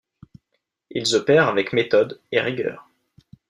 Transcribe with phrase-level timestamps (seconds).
[0.89, 2.89] Ils opèrent avec méthode et rigueur.